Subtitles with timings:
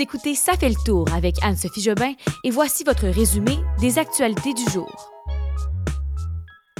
[0.00, 2.12] Écoutez Ça fait le tour avec Anne-Sophie Jobin
[2.44, 5.10] et voici votre résumé des actualités du jour.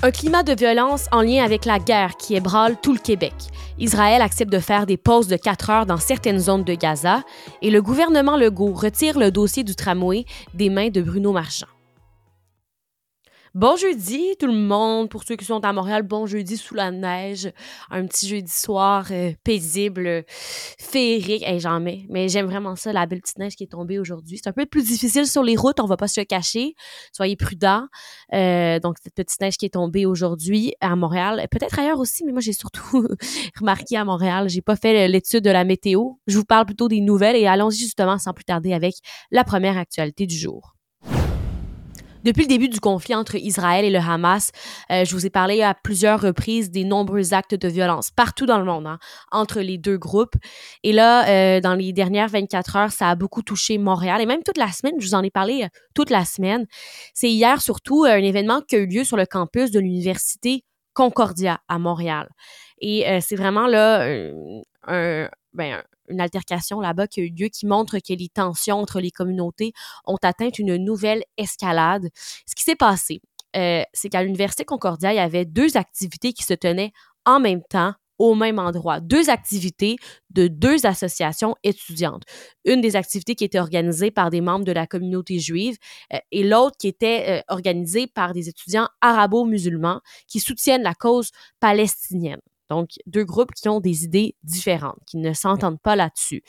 [0.03, 3.35] Un climat de violence en lien avec la guerre qui ébranle tout le Québec.
[3.77, 7.25] Israël accepte de faire des pauses de 4 heures dans certaines zones de Gaza
[7.61, 10.25] et le gouvernement Legault retire le dossier du tramway
[10.55, 11.67] des mains de Bruno Marchand.
[13.55, 16.91] Bon jeudi tout le monde, pour ceux qui sont à Montréal, bon jeudi sous la
[16.91, 17.51] neige,
[17.91, 20.25] un petit jeudi soir euh, paisible,
[20.79, 23.99] féerique, hey, j'en mets, mais j'aime vraiment ça, la belle petite neige qui est tombée
[23.99, 24.39] aujourd'hui.
[24.43, 26.75] C'est un peu plus difficile sur les routes, on va pas se le cacher,
[27.13, 27.87] soyez prudents.
[28.35, 32.33] Euh, donc cette petite neige qui est tombée aujourd'hui à Montréal, peut-être ailleurs aussi, mais
[32.33, 33.07] moi j'ai surtout
[33.59, 37.01] remarqué à Montréal, j'ai pas fait l'étude de la météo, je vous parle plutôt des
[37.01, 38.97] nouvelles et allons-y justement sans plus tarder avec
[39.31, 40.78] la première actualité du jour.
[42.25, 44.51] Depuis le début du conflit entre Israël et le Hamas,
[44.91, 48.59] euh, je vous ai parlé à plusieurs reprises des nombreux actes de violence partout dans
[48.59, 48.99] le monde hein,
[49.31, 50.35] entre les deux groupes.
[50.83, 54.43] Et là, euh, dans les dernières 24 heures, ça a beaucoup touché Montréal et même
[54.43, 54.95] toute la semaine.
[54.99, 56.67] Je vous en ai parlé euh, toute la semaine.
[57.15, 61.61] C'est hier surtout un événement qui a eu lieu sur le campus de l'université Concordia
[61.69, 62.29] à Montréal.
[62.81, 64.05] Et c'est vraiment là
[64.87, 69.01] un, ben, une altercation là-bas qui a eu lieu qui montre que les tensions entre
[69.01, 69.73] les communautés
[70.07, 72.09] ont atteint une nouvelle escalade.
[72.47, 73.21] Ce qui s'est passé,
[73.57, 76.93] euh, c'est qu'à l'Université Concordia, il y avait deux activités qui se tenaient
[77.25, 79.01] en même temps au même endroit.
[79.01, 79.97] Deux activités
[80.31, 82.25] de deux associations étudiantes.
[82.65, 85.77] Une des activités qui était organisée par des membres de la communauté juive
[86.13, 91.31] euh, et l'autre qui était euh, organisée par des étudiants arabo-musulmans qui soutiennent la cause
[91.61, 92.41] palestinienne.
[92.71, 96.43] Donc, deux groupes qui ont des idées différentes, qui ne s'entendent pas là-dessus.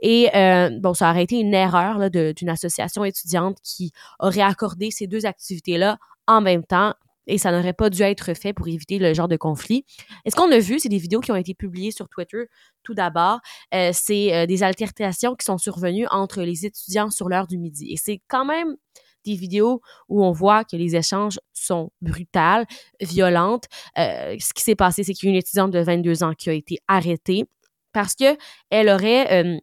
[0.00, 5.06] Et euh, bon, ça aurait été une erreur d'une association étudiante qui aurait accordé ces
[5.06, 6.94] deux activités-là en même temps
[7.26, 9.84] et ça n'aurait pas dû être fait pour éviter le genre de conflit.
[10.24, 12.44] Et ce qu'on a vu, c'est des vidéos qui ont été publiées sur Twitter
[12.82, 13.40] tout d'abord.
[13.72, 17.92] Euh, c'est euh, des altercations qui sont survenues entre les étudiants sur l'heure du midi.
[17.92, 18.76] Et c'est quand même
[19.24, 22.66] des vidéos où on voit que les échanges sont brutales,
[23.00, 23.64] violentes.
[23.98, 26.50] Euh, ce qui s'est passé, c'est qu'il y a une étudiante de 22 ans qui
[26.50, 27.44] a été arrêtée
[27.92, 29.58] parce qu'elle aurait euh,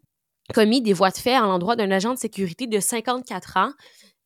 [0.54, 3.72] commis des voies de fait à l'endroit d'un agent de sécurité de 54 ans.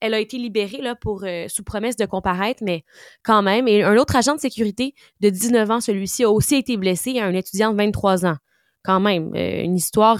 [0.01, 2.83] Elle a été libérée là, pour, euh, sous promesse de comparaître, mais
[3.23, 3.67] quand même.
[3.67, 7.33] Et un autre agent de sécurité de 19 ans, celui-ci, a aussi été blessé, un
[7.33, 8.37] étudiant de 23 ans
[8.83, 9.33] quand même.
[9.33, 10.19] une histoire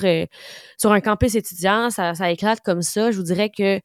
[0.80, 3.12] sur un campus étudiant, ça, éclate comme ça.
[3.12, 3.80] Je vous dirais que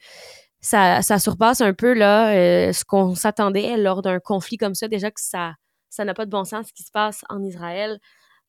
[0.60, 4.88] ça, ça surpasse un peu là, euh, ce qu'on s'attendait lors d'un conflit comme ça.
[4.88, 5.54] Déjà que ça
[5.90, 7.98] ça n'a pas de bon sens ce qui se passe en Israël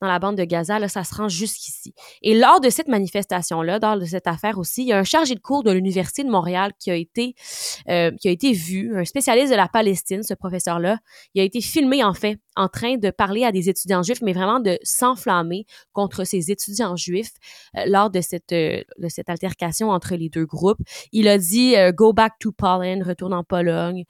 [0.02, 1.94] dans la bande de Gaza, là, ça se rend jusqu'ici.
[2.24, 5.36] Et lors de cette manifestation-là, lors de cette affaire aussi, il y a un chargé
[5.36, 7.36] de cours de l'Université de Montréal qui a été,
[7.88, 10.98] euh, qui a été vu, un spécialiste de la Palestine, ce professeur-là.
[11.36, 14.34] Il a été filmé, en fait, en train de parler à des étudiants juifs, mais
[14.34, 17.34] vraiment de s'enflammer contre ces étudiants juifs
[17.78, 20.80] euh, lors de cette, euh, de cette altercation entre les deux groupes.
[21.12, 24.06] Il a dit Go back to Poland, retourne en Pologne,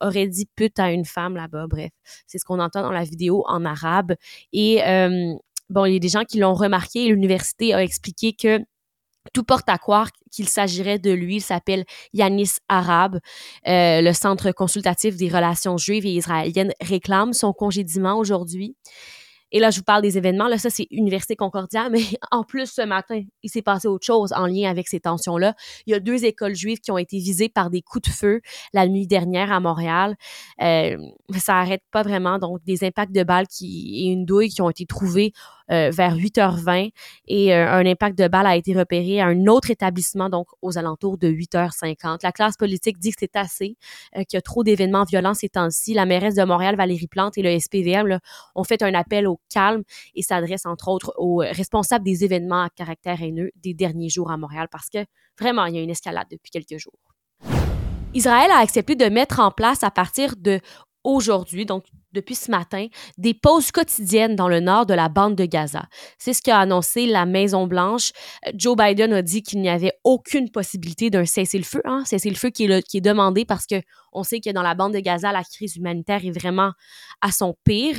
[0.00, 1.90] aurait dit pute à une femme là-bas, bref.
[2.26, 4.14] C'est ce qu'on entend dans la vidéo en arabe.
[4.52, 4.83] Et
[5.70, 8.60] bon, il y a des gens qui l'ont remarqué l'université a expliqué que
[9.32, 11.36] tout porte à croire qu'il s'agirait de lui.
[11.36, 13.18] Il s'appelle Yanis Arab.
[13.66, 18.76] Euh, le Centre consultatif des relations juives et israéliennes réclame son congédiement aujourd'hui.
[19.54, 20.48] Et là, je vous parle des événements.
[20.48, 21.88] Là, ça, c'est Université Concordia.
[21.90, 25.54] Mais en plus, ce matin, il s'est passé autre chose en lien avec ces tensions-là.
[25.86, 28.40] Il y a deux écoles juives qui ont été visées par des coups de feu
[28.72, 30.16] la nuit dernière à Montréal.
[30.60, 30.96] Euh,
[31.38, 32.40] ça n'arrête pas vraiment.
[32.40, 35.32] Donc, des impacts de balles qui, et une douille qui ont été trouvés
[35.70, 36.90] euh, vers 8h20
[37.28, 40.76] et euh, un impact de balle a été repéré à un autre établissement, donc aux
[40.78, 42.18] alentours de 8h50.
[42.22, 43.76] La classe politique dit que c'est assez,
[44.14, 45.94] qu'il y a trop d'événements violents ces temps-ci.
[45.94, 48.18] La mairesse de Montréal, Valérie Plante, et le SPVM
[48.56, 49.82] ont fait un appel au calme
[50.14, 54.36] et s'adresse entre autres aux responsables des événements à caractère haineux des derniers jours à
[54.36, 55.04] Montréal parce que
[55.38, 56.98] vraiment, il y a une escalade depuis quelques jours.
[58.14, 60.60] Israël a accepté de mettre en place à partir de
[61.02, 61.84] aujourd'hui, donc
[62.14, 62.86] depuis ce matin,
[63.18, 65.84] des pauses quotidiennes dans le nord de la bande de Gaza.
[66.18, 68.12] C'est ce qu'a annoncé la Maison-Blanche.
[68.46, 72.64] Euh, Joe Biden a dit qu'il n'y avait aucune possibilité d'un cessez-le-feu, hein, cessez-le-feu qui
[72.64, 73.82] est, demandé parce que
[74.12, 76.70] on sait que dans la bande de Gaza, la crise humanitaire est vraiment
[77.20, 77.96] à son pire.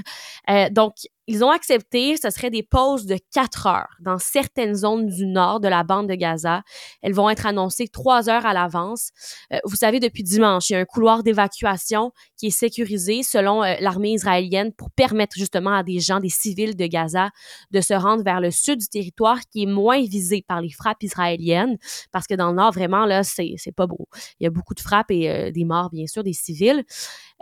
[0.49, 0.93] Euh, donc,
[1.27, 5.59] ils ont accepté, ce serait des pauses de quatre heures dans certaines zones du nord
[5.59, 6.61] de la bande de Gaza.
[7.01, 9.09] Elles vont être annoncées trois heures à l'avance.
[9.51, 13.61] Euh, vous savez, depuis dimanche, il y a un couloir d'évacuation qui est sécurisé selon
[13.61, 17.29] l'armée israélienne pour permettre justement à des gens, des civils de Gaza,
[17.71, 21.03] de se rendre vers le sud du territoire qui est moins visé par les frappes
[21.03, 21.77] israéliennes
[22.11, 24.07] parce que dans le nord, vraiment, là, c'est pas beau.
[24.39, 26.83] Il y a beaucoup de frappes et des morts, bien sûr, des civils.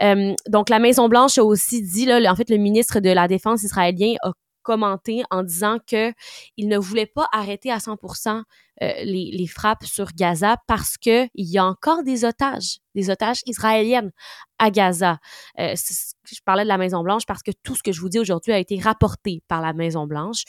[0.02, 3.64] Euh, donc, la Maison-Blanche a aussi dit, là, en fait, le ministre de la Défense
[3.64, 4.32] israélien a
[4.64, 6.12] commenté en disant que
[6.58, 8.44] il ne voulait pas arrêter à 100%
[8.82, 13.42] les, les, frappes sur Gaza parce que il y a encore des otages, des otages
[13.46, 14.12] israéliennes
[14.60, 15.20] à Gaza.
[15.58, 18.52] je parlais de la Maison Blanche parce que tout ce que je vous dis aujourd'hui
[18.52, 20.44] a été rapporté par la Maison Blanche.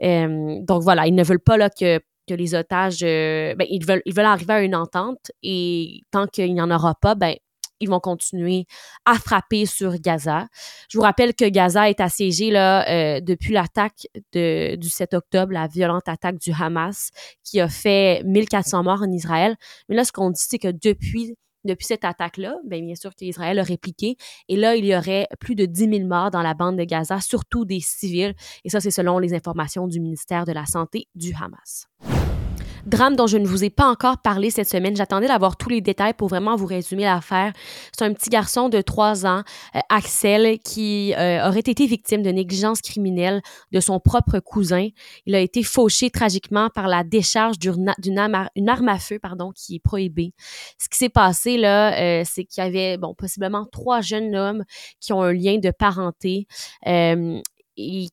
[0.00, 2.00] donc voilà, ils ne veulent pas que
[2.34, 6.70] les otages, ben, ils ils veulent arriver à une entente et tant qu'il n'y en
[6.70, 7.34] aura pas, ben,
[7.80, 8.66] ils vont continuer
[9.04, 10.46] à frapper sur Gaza.
[10.88, 15.66] Je vous rappelle que Gaza est assiégé là, euh, depuis l'attaque du 7 octobre, la
[15.66, 17.10] violente attaque du Hamas
[17.44, 19.56] qui a fait 1400 morts en Israël.
[19.88, 23.58] Mais là, ce qu'on dit, c'est que depuis depuis cette attaque-là, bien, bien sûr qu'Israël
[23.58, 24.16] a répliqué.
[24.48, 27.20] Et là, il y aurait plus de 10 000 morts dans la bande de Gaza,
[27.20, 28.34] surtout des civils.
[28.64, 31.88] Et ça, c'est selon les informations du ministère de la Santé du Hamas.
[32.88, 34.96] Drame dont je ne vous ai pas encore parlé cette semaine.
[34.96, 37.52] J'attendais d'avoir tous les détails pour vraiment vous résumer l'affaire.
[37.92, 39.42] C'est un petit garçon de 3 ans,
[39.76, 43.42] euh, Axel, qui euh, aurait été victime de négligence criminelle
[43.72, 44.88] de son propre cousin.
[45.26, 49.80] Il a été fauché tragiquement par la décharge d'une arme à feu pardon, qui est
[49.80, 50.32] prohibée.
[50.78, 54.64] Ce qui s'est passé, là, euh, c'est qu'il y avait bon, possiblement trois jeunes hommes
[54.98, 56.46] qui ont un lien de parenté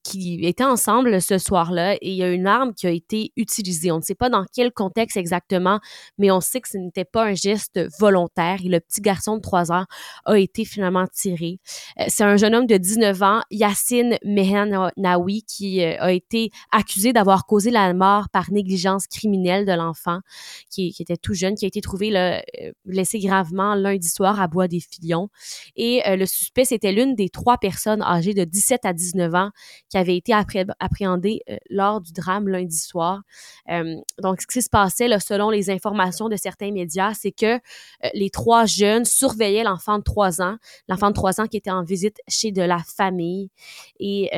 [0.04, 3.92] qui étaient ensemble ce soir-là et il y a une arme qui a été utilisée.
[3.92, 5.80] On ne sait pas dans quel contexte exactement,
[6.18, 9.42] mais on sait que ce n'était pas un geste volontaire et le petit garçon de
[9.42, 9.86] 3 ans
[10.26, 11.60] a été finalement tiré.
[12.00, 17.12] Euh, c'est un jeune homme de 19 ans, Yassine Mehanawi, qui euh, a été accusé
[17.12, 20.20] d'avoir causé la mort par négligence criminelle de l'enfant
[20.70, 24.48] qui, était tout jeune, qui a été trouvé là, euh, blessé gravement lundi soir à
[24.48, 25.30] Bois-des-Filions.
[25.76, 29.50] Et le suspect, c'était l'une des trois personnes âgées de 17 à 19 ans
[29.90, 33.22] qui avait été appréhendé euh, lors du drame lundi soir.
[33.70, 37.60] Euh, donc, ce qui se passait, selon les informations de certains médias, c'est que euh,
[38.14, 40.58] les trois jeunes surveillaient l'enfant de trois ans,
[40.88, 43.50] l'enfant de trois ans qui était en visite chez de la famille.
[44.00, 44.30] Et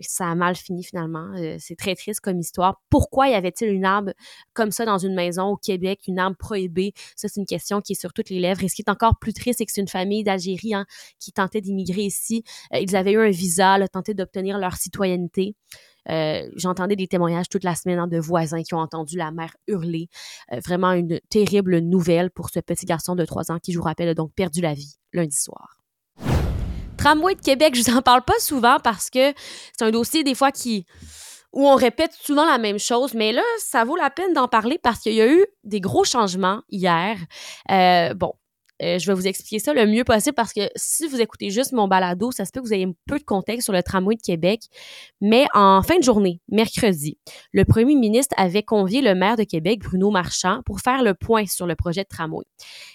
[0.00, 1.34] ça a mal fini finalement.
[1.58, 2.80] c'est très triste comme histoire.
[2.90, 4.12] Pourquoi y avait-il une arme
[4.52, 6.92] comme ça dans une maison au Québec, une arme prohibée?
[7.16, 8.62] Ça, c'est une question qui est sur toutes les lèvres.
[8.62, 10.86] Et ce qui est encore plus triste, c'est que c'est une famille d'Algérie hein,
[11.18, 12.44] qui tentait d'immigrer ici.
[12.72, 15.54] ils avaient eu un visa, là, tenté d'obtenir leur citoyenneté.
[16.10, 19.54] Euh, j'entendais des témoignages toute la semaine hein, de voisins qui ont entendu la mère
[19.66, 20.08] hurler.
[20.52, 23.84] Euh, vraiment une terrible nouvelle pour ce petit garçon de 3 ans qui, je vous
[23.84, 25.78] rappelle, a donc perdu la vie lundi soir.
[26.98, 29.32] Tramway de Québec, je vous en parle pas souvent parce que
[29.76, 30.50] c'est un dossier des fois
[31.52, 34.78] où on répète souvent la même chose, mais là, ça vaut la peine d'en parler
[34.78, 37.16] parce qu'il y a eu des gros changements hier.
[37.70, 38.32] Euh, bon,
[38.82, 41.72] euh, je vais vous expliquer ça le mieux possible parce que si vous écoutez juste
[41.72, 44.22] mon balado, ça se peut que vous ayez peu de contexte sur le tramway de
[44.22, 44.62] Québec.
[45.20, 47.18] Mais en fin de journée, mercredi,
[47.52, 51.46] le premier ministre avait convié le maire de Québec, Bruno Marchand, pour faire le point
[51.46, 52.44] sur le projet de tramway.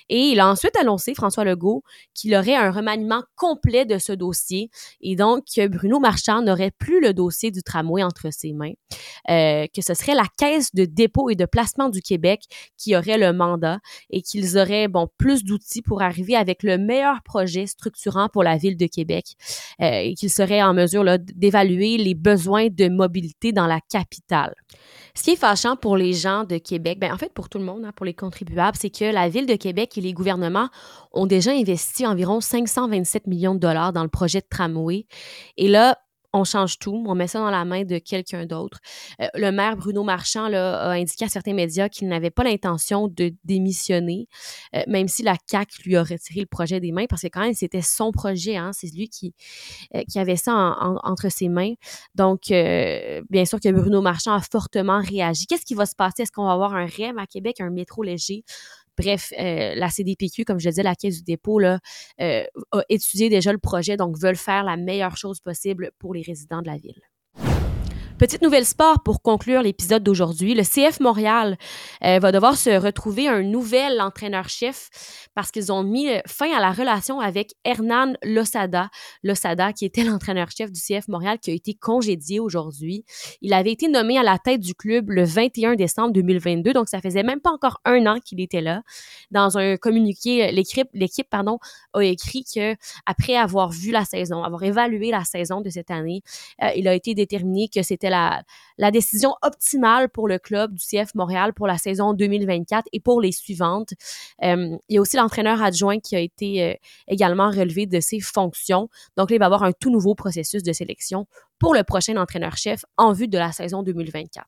[0.10, 1.84] Et il a ensuite annoncé, François Legault,
[2.14, 4.70] qu'il aurait un remaniement complet de ce dossier
[5.02, 8.74] et donc que Bruno Marchand n'aurait plus le dossier du tramway entre ses mains,
[9.30, 12.42] euh, que ce serait la Caisse de dépôt et de placement du Québec
[12.78, 13.80] qui aurait le mandat
[14.10, 18.58] et qu'ils auraient bon plus d'outils pour arriver avec le meilleur projet structurant pour la
[18.58, 19.36] ville de Québec
[19.82, 24.56] euh, et qu'ils seraient en mesure d'évaluer les besoins de mobilité dans la capitale.
[25.16, 27.66] Ce qui est fâchant pour les gens de Québec, ben en fait pour tout le
[27.66, 30.70] monde, hein, pour les contribuables, c'est que la ville de Québec et les gouvernements
[31.12, 35.06] ont déjà investi environ 527 millions de dollars dans le projet de tramway.
[35.58, 35.98] Et là,
[36.34, 38.80] on change tout, on met ça dans la main de quelqu'un d'autre.
[39.22, 43.34] Euh, le maire Bruno Marchand a indiqué à certains médias qu'il n'avait pas l'intention de
[43.44, 44.28] démissionner,
[44.76, 47.42] euh, même si la CAC lui a retiré le projet des mains, parce que quand
[47.42, 49.34] même, c'était son projet, hein, c'est lui qui,
[49.96, 51.74] euh, avait ça entre ses mains.
[52.16, 55.48] Donc, bien sûr que Bruno Marchand a fortement réagi.
[55.48, 56.24] Qu'est-ce qui va se passer?
[56.24, 58.44] Est-ce qu'on va avoir un REM à Québec, un métro léger?
[59.00, 61.80] Bref, euh, la CDPQ, comme je le disais, la Caisse du dépôt, là,
[62.20, 66.22] euh, a étudié déjà le projet, donc veulent faire la meilleure chose possible pour les
[66.22, 67.02] résidents de la ville.
[68.20, 70.54] Petite nouvelle sport pour conclure l'épisode d'aujourd'hui.
[70.54, 71.58] Le CF Montréal
[72.04, 74.90] euh, va devoir se retrouver un nouvel entraîneur-chef
[75.36, 78.90] parce qu'ils ont mis euh, fin à la relation avec Hernan Losada.
[79.24, 83.06] Losada, qui était l'entraîneur-chef du CF Montréal, qui a été congédié aujourd'hui.
[83.42, 87.00] Il avait été nommé à la tête du club le 21 décembre 2022, donc ça
[87.00, 88.82] faisait même pas encore un an qu'il était là.
[89.32, 91.58] Dans un communiqué, l'équipe, l'équipe pardon,
[91.94, 96.22] a écrit que après avoir vu la saison, avoir évalué la saison de cette année,
[96.62, 98.44] euh, il a été déterminé que c'était la,
[98.92, 103.32] décision optimale pour le club du CF Montréal pour la saison 2024 et pour les
[103.32, 103.90] suivantes.
[104.44, 106.74] Euh, il y a aussi l'entraîneur adjoint qui a été euh,
[107.08, 108.90] également relevé de ses fonctions.
[109.18, 111.28] Donc il va y avoir un tout nouveau processus de sélection
[111.60, 114.46] pour le prochain entraîneur-chef en vue de la saison 2024.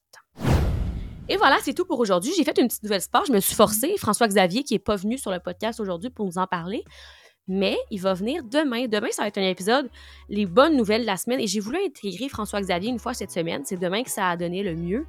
[1.30, 2.34] Et voilà, c'est tout pour aujourd'hui.
[2.36, 3.24] J'ai fait une petite nouvelle sport.
[3.26, 3.96] Je me suis forcée.
[3.98, 6.84] François Xavier, qui n'est pas venu sur le podcast aujourd'hui pour nous en parler,
[7.48, 8.88] Mais il va venir demain.
[8.88, 9.90] Demain, ça va être un épisode,
[10.30, 11.40] les bonnes nouvelles de la semaine.
[11.40, 13.64] Et j'ai voulu intégrer François-Xavier une fois cette semaine.
[13.66, 15.06] C'est demain que ça a donné le mieux.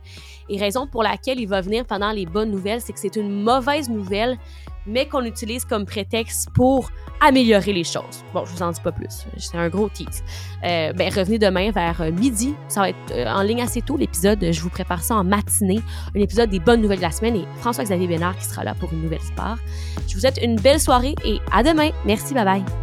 [0.48, 3.42] Et raison pour laquelle il va venir pendant les bonnes nouvelles, c'est que c'est une
[3.42, 4.38] mauvaise nouvelle,
[4.86, 8.24] mais qu'on utilise comme prétexte pour améliorer les choses.
[8.34, 9.26] Bon, je vous en dis pas plus.
[9.36, 10.24] C'est un gros tease.
[10.64, 12.54] Euh, ben, revenez demain vers euh, midi.
[12.68, 14.44] Ça va être euh, en ligne assez tôt, l'épisode.
[14.50, 15.80] Je vous prépare ça en matinée.
[16.16, 18.92] Un épisode des bonnes nouvelles de la semaine et François-Xavier Bénard qui sera là pour
[18.92, 19.56] une nouvelle sport.
[20.08, 21.90] Je vous souhaite une belle soirée et à demain.
[22.04, 22.81] Merci, bye bye.